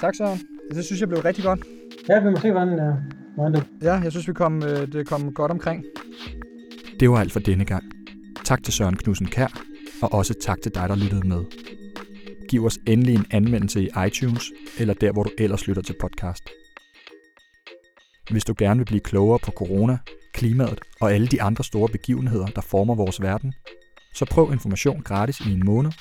Tak, 0.00 0.14
Søren. 0.14 0.38
Det 0.70 0.84
synes 0.84 1.00
jeg 1.00 1.08
blev 1.08 1.20
rigtig 1.20 1.44
godt. 1.44 1.60
Ja, 2.08 2.20
vi 2.20 2.30
må 2.30 2.36
se, 2.36 2.50
hvordan, 2.50 2.78
det... 3.36 3.66
Ja, 3.82 3.94
jeg 3.94 4.12
synes, 4.12 4.28
vi 4.28 4.32
kom, 4.32 4.56
uh, 4.56 4.68
det 4.68 5.06
kom 5.06 5.34
godt 5.34 5.50
omkring. 5.50 5.84
Det 7.00 7.10
var 7.10 7.20
alt 7.20 7.32
for 7.32 7.40
denne 7.40 7.64
gang. 7.64 7.84
Tak 8.44 8.62
til 8.62 8.72
Søren 8.72 8.96
Knudsen 8.96 9.26
Kær, 9.26 9.60
og 10.02 10.12
også 10.12 10.34
tak 10.42 10.62
til 10.62 10.74
dig, 10.74 10.88
der 10.88 10.96
lyttede 10.96 11.28
med. 11.28 11.44
Giv 12.48 12.64
os 12.64 12.78
endelig 12.86 13.14
en 13.14 13.26
anmeldelse 13.30 13.82
i 13.82 13.88
iTunes, 14.06 14.52
eller 14.78 14.94
der, 14.94 15.12
hvor 15.12 15.22
du 15.22 15.30
ellers 15.38 15.66
lytter 15.66 15.82
til 15.82 15.94
podcast. 16.00 16.42
Hvis 18.30 18.44
du 18.44 18.54
gerne 18.58 18.78
vil 18.78 18.84
blive 18.84 19.00
klogere 19.00 19.38
på 19.38 19.50
corona, 19.50 19.98
klimaet 20.32 20.80
og 21.00 21.12
alle 21.12 21.26
de 21.26 21.42
andre 21.42 21.64
store 21.64 21.88
begivenheder, 21.88 22.46
der 22.46 22.60
former 22.60 22.94
vores 22.94 23.22
verden, 23.22 23.54
så 24.14 24.24
prøv 24.24 24.52
information 24.52 25.02
gratis 25.02 25.40
i 25.40 25.52
en 25.52 25.64
måned. 25.64 25.92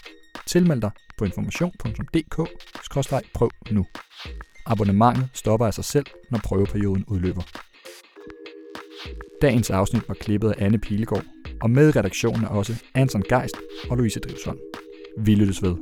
Tilmeld 0.47 0.81
dig 0.81 0.91
på 1.17 1.25
information.dk-prøv 1.25 3.49
nu. 3.71 3.85
Abonnementet 4.65 5.29
stopper 5.33 5.67
af 5.67 5.73
sig 5.73 5.85
selv, 5.85 6.05
når 6.31 6.39
prøveperioden 6.43 7.05
udløber. 7.07 7.41
Dagens 9.41 9.69
afsnit 9.69 10.07
var 10.07 10.13
klippet 10.13 10.51
af 10.51 10.65
Anne 10.65 10.79
Pilegaard, 10.79 11.25
og 11.61 11.69
med 11.69 11.95
redaktionen 11.95 12.43
er 12.43 12.47
også 12.47 12.83
Anton 12.93 13.23
Geist 13.29 13.55
og 13.89 13.97
Louise 13.97 14.19
Drivsholm. 14.19 14.59
Vi 15.17 15.35
lyttes 15.35 15.63
ved. 15.63 15.75